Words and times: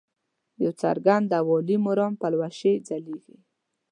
د 0.55 0.57
یو 0.65 0.73
څرګند 0.81 1.27
او 1.39 1.45
عالي 1.53 1.77
مرام 1.87 2.13
پلوشې 2.21 2.73
ځلیږي. 2.87 3.37